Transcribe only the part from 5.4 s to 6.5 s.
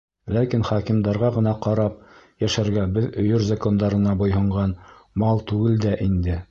түгел дә инде.